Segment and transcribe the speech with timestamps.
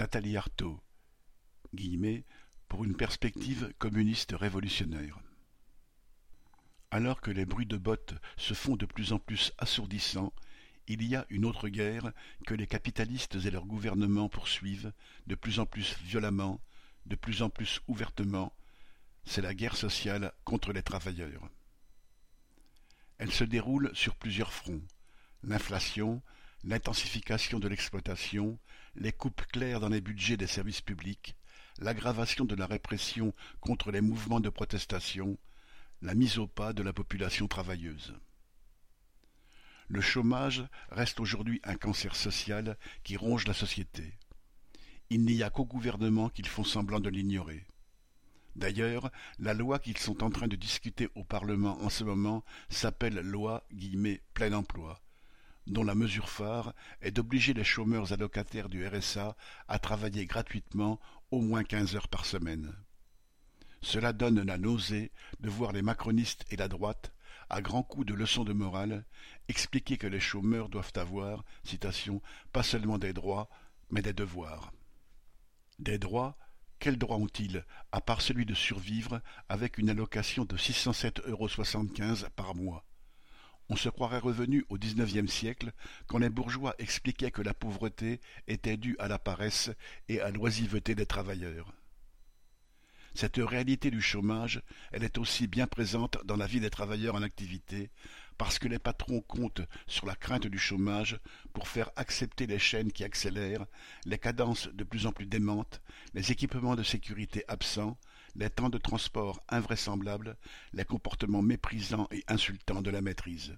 [0.00, 0.80] Nathalie Arthaud
[2.68, 5.20] pour une perspective communiste révolutionnaire.
[6.90, 10.32] Alors que les bruits de bottes se font de plus en plus assourdissants,
[10.86, 12.14] il y a une autre guerre
[12.46, 14.90] que les capitalistes et leurs gouvernements poursuivent
[15.26, 16.62] de plus en plus violemment,
[17.04, 18.54] de plus en plus ouvertement,
[19.26, 21.46] c'est la guerre sociale contre les travailleurs.
[23.18, 24.80] Elle se déroule sur plusieurs fronts.
[25.42, 26.22] L'inflation,
[26.64, 28.58] l'intensification de l'exploitation,
[28.94, 31.36] les coupes claires dans les budgets des services publics,
[31.78, 35.38] l'aggravation de la répression contre les mouvements de protestation,
[36.02, 38.14] la mise au pas de la population travailleuse.
[39.88, 44.14] Le chômage reste aujourd'hui un cancer social qui ronge la société.
[45.08, 47.66] Il n'y a qu'au gouvernement qu'ils font semblant de l'ignorer.
[48.54, 53.20] D'ailleurs, la loi qu'ils sont en train de discuter au Parlement en ce moment s'appelle
[53.20, 53.66] loi
[54.34, 55.00] plein emploi,
[55.70, 59.36] dont la mesure phare est d'obliger les chômeurs allocataires du RSA
[59.68, 62.74] à travailler gratuitement au moins quinze heures par semaine.
[63.80, 67.12] Cela donne la nausée de voir les macronistes et la droite,
[67.48, 69.04] à grands coups de leçons de morale,
[69.48, 72.20] expliquer que les chômeurs doivent avoir, citation,
[72.52, 73.48] pas seulement des droits,
[73.90, 74.72] mais des devoirs.
[75.78, 76.36] Des droits,
[76.80, 81.20] quels droits ont-ils, à part celui de survivre avec une allocation de six cent sept
[81.26, 82.84] euros soixante-quinze par mois?
[83.72, 85.72] On se croirait revenu au dix-neuvième siècle,
[86.08, 89.70] quand les bourgeois expliquaient que la pauvreté était due à la paresse
[90.08, 91.72] et à l'oisiveté des travailleurs.
[93.14, 94.60] Cette réalité du chômage,
[94.90, 97.90] elle est aussi bien présente dans la vie des travailleurs en activité,
[98.40, 101.20] parce que les patrons comptent sur la crainte du chômage
[101.52, 103.66] pour faire accepter les chaînes qui accélèrent,
[104.06, 105.82] les cadences de plus en plus démentes,
[106.14, 107.98] les équipements de sécurité absents,
[108.34, 110.38] les temps de transport invraisemblables,
[110.72, 113.54] les comportements méprisants et insultants de la maîtrise.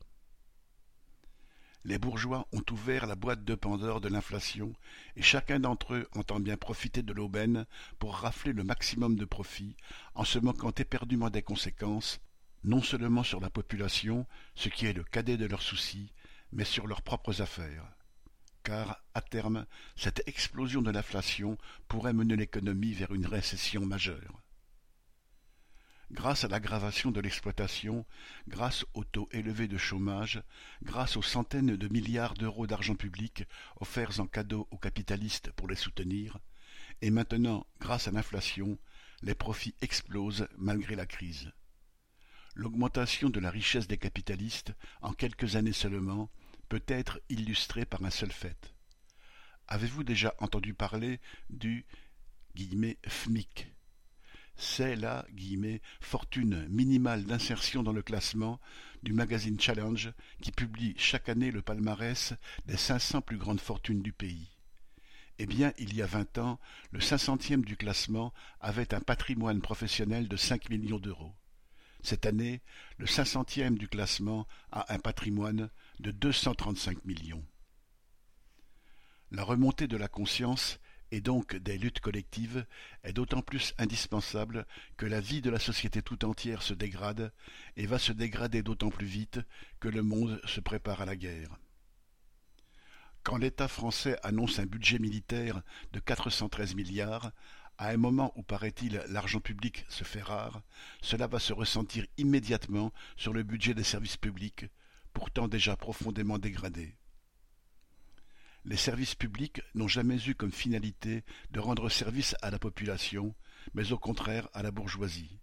[1.85, 4.73] Les bourgeois ont ouvert la boîte de Pandore de l'inflation,
[5.15, 7.67] et chacun d'entre eux entend bien profiter de l'aubaine
[8.01, 9.77] pour rafler le maximum de profit,
[10.17, 12.21] en se moquant éperdument des conséquences,
[12.65, 16.13] non seulement sur la population, ce qui est le cadet de leurs soucis,
[16.53, 17.87] mais sur leurs propres affaires.
[18.63, 21.59] Car, à terme, cette explosion de l'inflation
[21.89, 24.41] pourrait mener l'économie vers une récession majeure.
[26.13, 28.05] Grâce à l'aggravation de l'exploitation,
[28.47, 30.43] grâce au taux élevé de chômage,
[30.83, 33.45] grâce aux centaines de milliards d'euros d'argent public
[33.81, 36.39] offerts en cadeau aux capitalistes pour les soutenir,
[37.01, 38.79] et maintenant grâce à l'inflation,
[39.23, 41.51] les profits explosent malgré la crise.
[42.55, 46.31] L'augmentation de la richesse des capitalistes, en quelques années seulement,
[46.69, 48.75] peut être illustrée par un seul fait.
[49.69, 51.21] Avez-vous déjà entendu parler
[51.51, 51.87] du
[53.09, 53.73] FMIC
[54.57, 55.27] c'est la
[56.01, 58.61] fortune minimale d'insertion dans le classement
[59.03, 62.35] du magazine Challenge qui publie chaque année le palmarès
[62.67, 64.51] des 500 plus grandes fortunes du pays.
[65.39, 66.61] Eh bien, il y a vingt ans,
[66.93, 71.35] le cinq centième du classement avait un patrimoine professionnel de cinq millions d'euros.
[72.03, 72.61] Cette année,
[72.99, 75.71] le cinq centième du classement a un patrimoine
[76.01, 77.45] de deux cent trente-cinq millions.
[79.31, 80.79] La remontée de la conscience
[81.13, 82.67] et donc des luttes collectives,
[83.05, 87.33] est d'autant plus indispensable que la vie de la société tout entière se dégrade,
[87.77, 89.39] et va se dégrader d'autant plus vite
[89.79, 91.59] que le monde se prépare à la guerre.
[93.23, 97.31] Quand l'État français annonce un budget militaire de 413 milliards,
[97.79, 100.63] à un moment où paraît-il l'argent public se fait rare,
[101.01, 104.67] cela va se ressentir immédiatement sur le budget des services publics,
[105.13, 106.95] pourtant déjà profondément dégradés.
[108.65, 113.35] Les services publics n'ont jamais eu comme finalité de rendre service à la population,
[113.75, 115.42] mais au contraire à la bourgeoisie.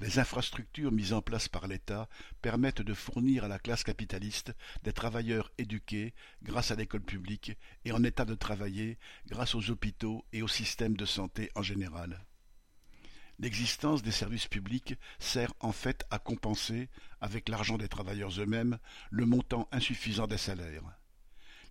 [0.00, 2.08] Les infrastructures mises en place par l'État
[2.40, 4.54] permettent de fournir à la classe capitaliste
[4.84, 10.24] des travailleurs éduqués grâce à l'école publique et en état de travailler grâce aux hôpitaux
[10.32, 12.24] et au système de santé en général.
[13.40, 16.88] L'existence des services publics sert en fait à compenser,
[17.20, 18.78] avec l'argent des travailleurs eux-mêmes,
[19.10, 20.98] le montant insuffisant des salaires.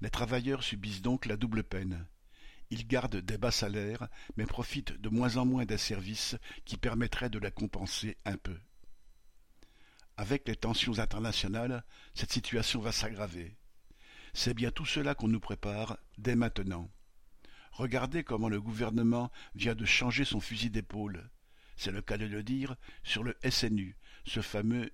[0.01, 2.05] Les travailleurs subissent donc la double peine.
[2.69, 6.35] Ils gardent des bas salaires, mais profitent de moins en moins des services
[6.65, 8.57] qui permettraient de la compenser un peu.
[10.17, 11.83] Avec les tensions internationales,
[12.13, 13.55] cette situation va s'aggraver.
[14.33, 16.89] C'est bien tout cela qu'on nous prépare dès maintenant.
[17.71, 21.29] Regardez comment le gouvernement vient de changer son fusil d'épaule.
[21.75, 24.91] C'est le cas de le dire sur le SNU, ce fameux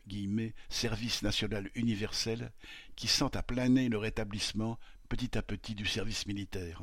[0.69, 2.51] service national universel
[2.97, 4.77] qui sent à plein nez le rétablissement
[5.07, 6.81] petit à petit du service militaire.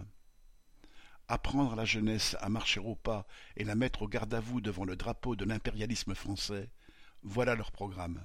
[1.32, 3.24] Apprendre la jeunesse à marcher au pas
[3.56, 6.72] et la mettre au garde à vous devant le drapeau de l'impérialisme français,
[7.22, 8.20] voilà leur programme.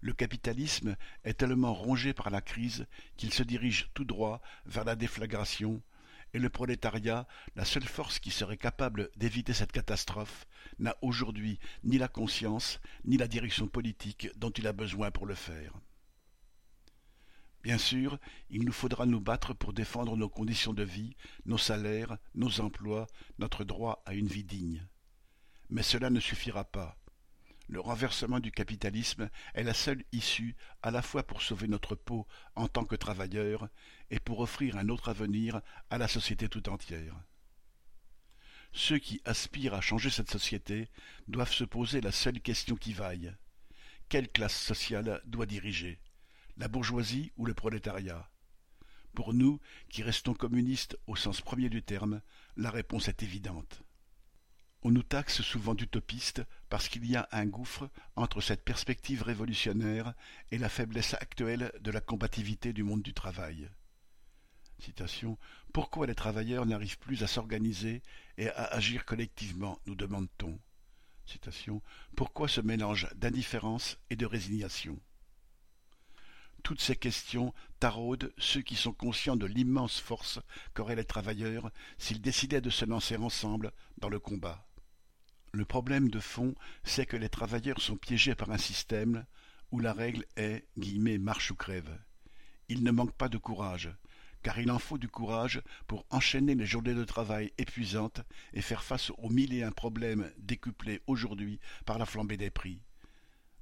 [0.00, 4.96] Le capitalisme est tellement rongé par la crise qu'il se dirige tout droit vers la
[4.96, 5.80] déflagration,
[6.34, 10.44] et le prolétariat, la seule force qui serait capable d'éviter cette catastrophe,
[10.80, 15.36] n'a aujourd'hui ni la conscience, ni la direction politique dont il a besoin pour le
[15.36, 15.72] faire.
[17.62, 18.18] Bien sûr,
[18.50, 23.06] il nous faudra nous battre pour défendre nos conditions de vie, nos salaires, nos emplois,
[23.38, 24.86] notre droit à une vie digne.
[25.68, 26.96] Mais cela ne suffira pas.
[27.68, 32.26] Le renversement du capitalisme est la seule issue à la fois pour sauver notre peau
[32.54, 33.68] en tant que travailleurs
[34.10, 37.14] et pour offrir un autre avenir à la société tout entière.
[38.72, 40.88] Ceux qui aspirent à changer cette société
[41.26, 43.34] doivent se poser la seule question qui vaille.
[44.08, 46.00] Quelle classe sociale doit diriger?
[46.58, 48.28] La bourgeoisie ou le prolétariat
[49.14, 49.60] Pour nous,
[49.90, 52.20] qui restons communistes au sens premier du terme,
[52.56, 53.84] la réponse est évidente.
[54.82, 60.14] On nous taxe souvent d'utopistes parce qu'il y a un gouffre entre cette perspective révolutionnaire
[60.50, 63.70] et la faiblesse actuelle de la combativité du monde du travail.
[65.72, 68.02] Pourquoi les travailleurs n'arrivent plus à s'organiser
[68.36, 69.78] et à agir collectivement?
[69.86, 70.58] nous demande-t-on.
[72.16, 74.98] Pourquoi ce mélange d'indifférence et de résignation?
[76.68, 80.38] Toutes ces questions taraudent ceux qui sont conscients de l'immense force
[80.74, 84.68] qu'auraient les travailleurs s'ils décidaient de se lancer ensemble dans le combat.
[85.52, 86.54] Le problème de fond,
[86.84, 89.24] c'est que les travailleurs sont piégés par un système
[89.70, 90.66] où la règle est
[91.18, 91.98] marche ou crève.
[92.68, 93.90] Il ne manque pas de courage,
[94.42, 98.20] car il en faut du courage pour enchaîner les journées de travail épuisantes
[98.52, 102.82] et faire face aux mille et un problèmes décuplés aujourd'hui par la flambée des prix.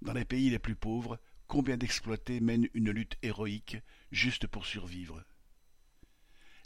[0.03, 3.79] Dans les pays les plus pauvres, combien d'exploités mènent une lutte héroïque
[4.11, 5.25] juste pour survivre?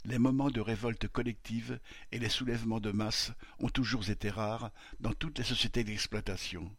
[0.03, 1.79] Les moments de révolte collective
[2.11, 6.75] et les soulèvements de masse ont toujours été rares dans toutes les sociétés d'exploitation.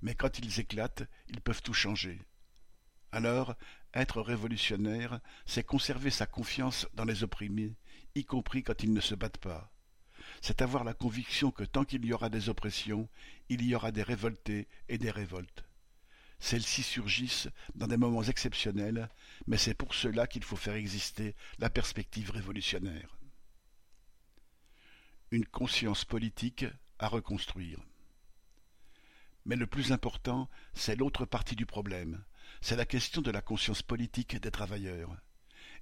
[0.00, 2.20] Mais quand ils éclatent, ils peuvent tout changer.
[3.10, 3.56] Alors,
[3.94, 7.74] être révolutionnaire, c'est conserver sa confiance dans les opprimés,
[8.14, 9.72] y compris quand ils ne se battent pas.
[10.40, 13.08] C'est avoir la conviction que tant qu'il y aura des oppressions,
[13.48, 15.65] il y aura des révoltés et des révoltes.
[16.38, 19.08] Celles-ci surgissent dans des moments exceptionnels,
[19.46, 23.16] mais c'est pour cela qu'il faut faire exister la perspective révolutionnaire.
[25.30, 26.66] Une conscience politique
[26.98, 27.80] à reconstruire.
[29.44, 32.22] Mais le plus important, c'est l'autre partie du problème,
[32.60, 35.16] c'est la question de la conscience politique des travailleurs.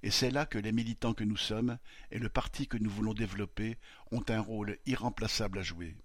[0.03, 1.77] Et c'est là que les militants que nous sommes
[2.11, 3.77] et le parti que nous voulons développer
[4.11, 5.95] ont un rôle irremplaçable à jouer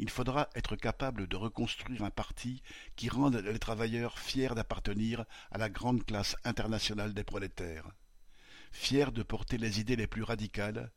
[0.00, 2.62] il faudra être capable de reconstruire un parti
[2.96, 7.86] qui rende les travailleurs fiers d'appartenir à la grande classe internationale des prolétaires,
[8.72, 10.90] fiers de porter les idées les plus radicales,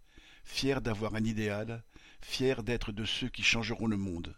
[0.46, 1.84] fiers d'avoir un idéal,
[2.22, 4.38] fiers d'être de ceux qui changeront le monde.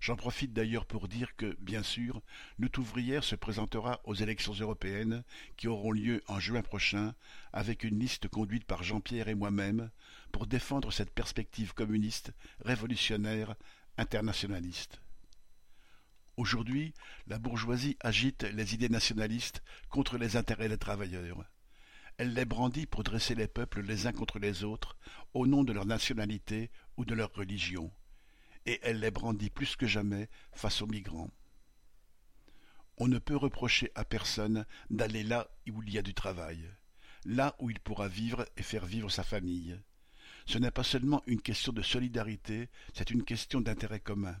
[0.00, 2.22] J'en profite d'ailleurs pour dire que, bien sûr,
[2.58, 5.24] Lutte ouvrière se présentera aux élections européennes
[5.56, 7.14] qui auront lieu en juin prochain,
[7.52, 9.90] avec une liste conduite par Jean-Pierre et moi-même,
[10.32, 13.54] pour défendre cette perspective communiste, révolutionnaire,
[13.96, 15.00] internationaliste.
[16.36, 16.92] Aujourd'hui,
[17.26, 21.44] la bourgeoisie agite les idées nationalistes contre les intérêts des travailleurs.
[22.18, 24.98] Elle les brandit pour dresser les peuples les uns contre les autres,
[25.32, 27.90] au nom de leur nationalité ou de leur religion
[28.66, 31.30] et elle les brandit plus que jamais face aux migrants.
[32.98, 36.68] On ne peut reprocher à personne d'aller là où il y a du travail,
[37.24, 39.78] là où il pourra vivre et faire vivre sa famille.
[40.46, 44.36] Ce n'est pas seulement une question de solidarité, c'est une question d'intérêt commun.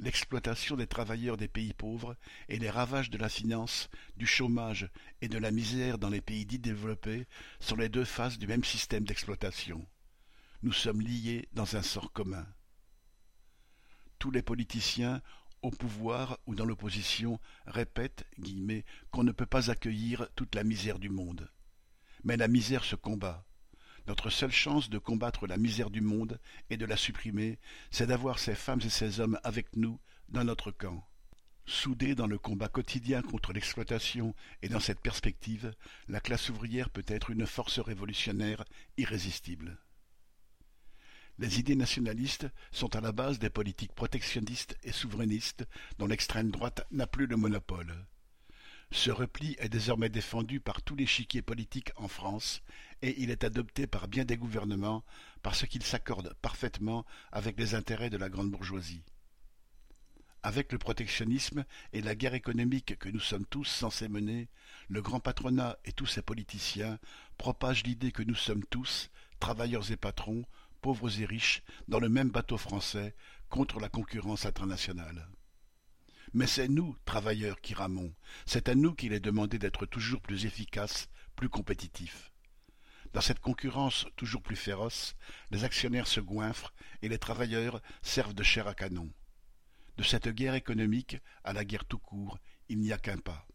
[0.00, 2.16] L'exploitation des travailleurs des pays pauvres
[2.48, 4.88] et les ravages de la finance, du chômage
[5.22, 7.26] et de la misère dans les pays dits développés
[7.58, 9.84] sont les deux faces du même système d'exploitation.
[10.62, 12.46] Nous sommes liés dans un sort commun
[14.18, 15.22] tous les politiciens,
[15.62, 18.24] au pouvoir ou dans l'opposition, répètent
[19.10, 21.50] qu'on ne peut pas accueillir toute la misère du monde.
[22.24, 23.44] Mais la misère se combat.
[24.06, 27.58] Notre seule chance de combattre la misère du monde et de la supprimer,
[27.90, 31.06] c'est d'avoir ces femmes et ces hommes avec nous dans notre camp.
[31.66, 35.74] Soudés dans le combat quotidien contre l'exploitation et dans cette perspective,
[36.08, 38.64] la classe ouvrière peut être une force révolutionnaire
[38.96, 39.78] irrésistible.
[41.38, 45.66] Les idées nationalistes sont à la base des politiques protectionnistes et souverainistes
[45.98, 47.94] dont l'extrême droite n'a plus le monopole.
[48.90, 52.62] Ce repli est désormais défendu par tous les chiquiers politiques en France
[53.02, 55.04] et il est adopté par bien des gouvernements
[55.42, 59.02] parce qu'il s'accorde parfaitement avec les intérêts de la grande bourgeoisie.
[60.42, 64.48] Avec le protectionnisme et la guerre économique que nous sommes tous censés mener,
[64.88, 66.98] le grand patronat et tous ses politiciens
[67.36, 70.44] propagent l'idée que nous sommes tous, travailleurs et patrons,
[70.80, 73.14] pauvres et riches, dans le même bateau français,
[73.48, 75.28] contre la concurrence internationale.
[76.34, 78.14] Mais c'est nous, travailleurs, qui ramons,
[78.46, 82.30] c'est à nous qu'il est demandé d'être toujours plus efficaces, plus compétitifs.
[83.12, 85.16] Dans cette concurrence toujours plus féroce,
[85.50, 89.10] les actionnaires se goinfrent et les travailleurs servent de chair à canon.
[89.96, 93.46] De cette guerre économique à la guerre tout court, il n'y a qu'un pas.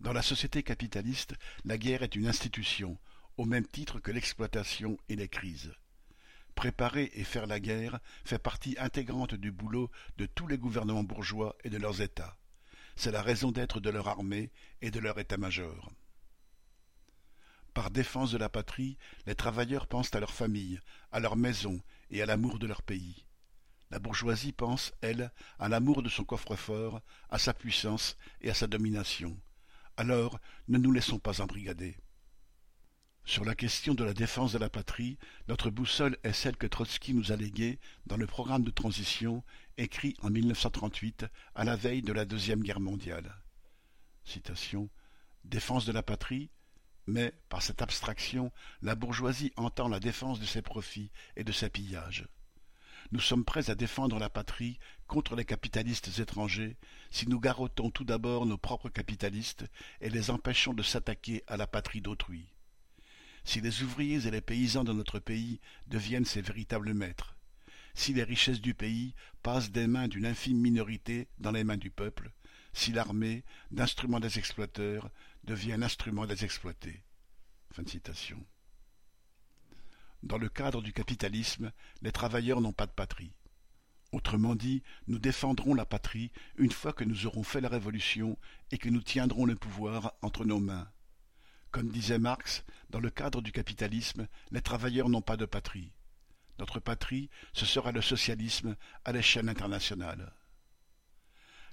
[0.00, 2.98] Dans la société capitaliste, la guerre est une institution,
[3.36, 5.72] au même titre que l'exploitation et les crises.
[6.54, 11.56] Préparer et faire la guerre fait partie intégrante du boulot de tous les gouvernements bourgeois
[11.64, 12.36] et de leurs États.
[12.96, 14.50] C'est la raison d'être de leur armée
[14.80, 15.90] et de leur état-major.
[17.74, 22.22] Par défense de la patrie, les travailleurs pensent à leur famille, à leur maison et
[22.22, 23.26] à l'amour de leur pays.
[23.90, 27.00] La bourgeoisie pense, elle, à l'amour de son coffre-fort,
[27.30, 29.36] à sa puissance et à sa domination.
[29.96, 30.38] Alors,
[30.68, 31.96] ne nous laissons pas embrigader.
[33.26, 35.16] Sur la question de la défense de la patrie,
[35.48, 39.42] notre boussole est celle que Trotsky nous a léguée dans le programme de transition
[39.78, 43.34] écrit en 1938 à la veille de la Deuxième Guerre mondiale.
[44.24, 44.90] Citation
[45.44, 46.50] Défense de la patrie,
[47.06, 48.52] mais, par cette abstraction,
[48.82, 52.28] la bourgeoisie entend la défense de ses profits et de ses pillages.
[53.10, 56.76] Nous sommes prêts à défendre la patrie contre les capitalistes étrangers
[57.10, 59.64] si nous garrottons tout d'abord nos propres capitalistes
[60.02, 62.53] et les empêchons de s'attaquer à la patrie d'autrui
[63.44, 67.36] si les ouvriers et les paysans de notre pays deviennent ses véritables maîtres,
[67.94, 71.90] si les richesses du pays passent des mains d'une infime minorité dans les mains du
[71.90, 72.32] peuple,
[72.72, 75.10] si l'armée, d'instrument des exploiteurs,
[75.44, 77.04] devient l'instrument des exploités.
[80.22, 81.72] Dans le cadre du capitalisme,
[82.02, 83.32] les travailleurs n'ont pas de patrie.
[84.12, 88.38] Autrement dit, nous défendrons la patrie une fois que nous aurons fait la révolution
[88.70, 90.88] et que nous tiendrons le pouvoir entre nos mains.
[91.74, 95.90] Comme disait Marx, dans le cadre du capitalisme, les travailleurs n'ont pas de patrie.
[96.60, 100.32] Notre patrie, ce sera le socialisme à l'échelle internationale.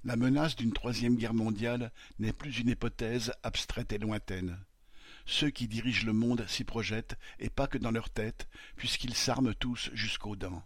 [0.04, 4.58] La menace d'une troisième guerre mondiale n'est plus une hypothèse abstraite et lointaine.
[5.28, 9.54] Ceux qui dirigent le monde s'y projettent, et pas que dans leur tête, puisqu'ils s'arment
[9.54, 10.64] tous jusqu'aux dents.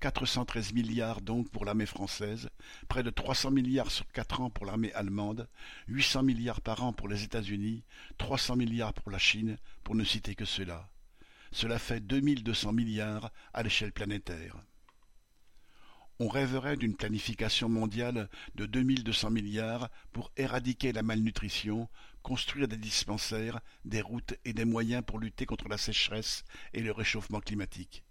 [0.00, 2.50] 413 milliards donc pour l'armée française,
[2.88, 5.48] près de 300 milliards sur quatre ans pour l'armée allemande,
[5.88, 7.84] 800 milliards par an pour les États-Unis,
[8.18, 10.88] 300 milliards pour la Chine, pour ne citer que cela.
[11.52, 14.56] Cela fait 2200 milliards à l'échelle planétaire.
[16.20, 21.88] On rêverait d'une planification mondiale de 2200 milliards pour éradiquer la malnutrition,
[22.22, 26.92] construire des dispensaires, des routes et des moyens pour lutter contre la sécheresse et le
[26.92, 28.04] réchauffement climatique.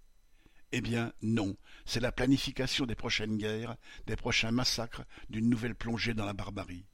[0.76, 3.78] Eh bien, non, c'est la planification des prochaines guerres,
[4.08, 6.88] des prochains massacres, d'une nouvelle plongée dans la barbarie.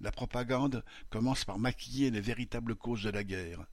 [0.00, 3.64] La propagande commence par maquiller les véritables causes de la guerre.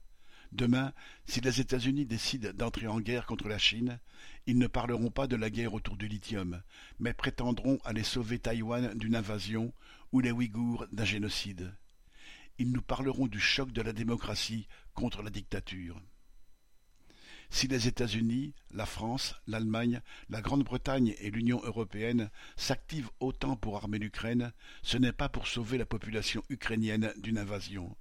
[0.52, 0.92] Demain,
[1.26, 3.98] si les États-Unis décident d'entrer en guerre contre la Chine,
[4.46, 6.62] ils ne parleront pas de la guerre autour du lithium,
[7.00, 9.74] mais prétendront aller sauver Taïwan d'une invasion
[10.12, 11.74] ou les Ouïghours d'un génocide.
[12.58, 16.00] Ils nous parleront du choc de la démocratie contre la dictature.
[17.54, 23.98] Si les États-Unis, la France, l'Allemagne, la Grande-Bretagne et l'Union européenne s'activent autant pour armer
[23.98, 27.94] l'Ukraine, ce n'est pas pour sauver la population ukrainienne d'une invasion.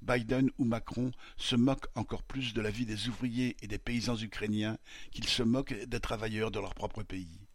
[0.00, 4.16] Biden ou Macron se moquent encore plus de la vie des ouvriers et des paysans
[4.16, 4.78] ukrainiens
[5.12, 7.49] qu'ils se moquent des travailleurs de leur propre pays.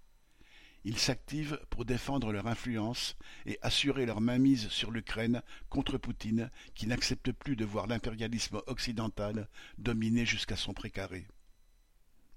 [0.88, 6.86] Ils s'activent pour défendre leur influence et assurer leur mainmise sur l'Ukraine contre Poutine qui
[6.86, 9.50] n'accepte plus de voir l'impérialisme occidental
[9.80, 11.26] dominer jusqu'à son précaré.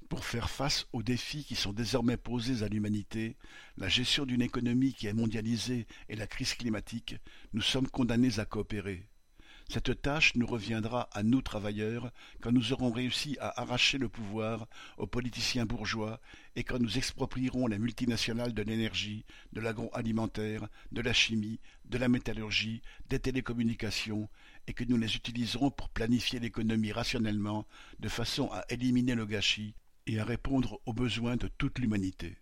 [0.09, 3.37] Pour faire face aux défis qui sont désormais posés à l'humanité,
[3.77, 7.17] la gestion d'une économie qui est mondialisée et la crise climatique,
[7.53, 9.07] nous sommes condamnés à coopérer.
[9.71, 12.11] Cette tâche nous reviendra à nous travailleurs
[12.41, 16.21] quand nous aurons réussi à arracher le pouvoir aux politiciens bourgeois
[16.57, 22.09] et quand nous exproprierons les multinationales de l'énergie, de l'agroalimentaire, de la chimie, de la
[22.09, 24.31] métallurgie, des télécommunications
[24.67, 27.67] et que nous les utiliserons pour planifier l'économie rationnellement
[28.01, 29.75] de façon à éliminer le gâchis
[30.07, 32.39] et à répondre aux besoins de toute l'humanité.